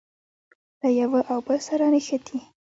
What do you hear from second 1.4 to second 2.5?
بل سره نښتي.